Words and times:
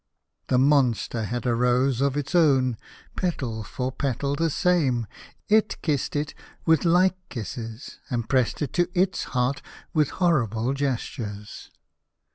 The 0.47 0.57
monster 0.57 1.25
had 1.25 1.45
a 1.45 1.53
rose 1.53 2.01
of 2.01 2.17
its 2.17 2.33
own, 2.33 2.75
petal 3.15 3.63
for 3.63 3.91
petal 3.91 4.35
the 4.35 4.49
same! 4.49 5.05
It 5.47 5.79
kissed 5.83 6.15
it 6.15 6.33
with 6.65 6.85
like 6.85 7.17
kisses, 7.29 7.99
and 8.09 8.27
pressed 8.27 8.63
it 8.63 8.73
to 8.73 8.89
its 8.99 9.25
heart 9.37 9.61
with 9.93 10.09
horrible 10.09 10.73
gestures. 10.73 11.69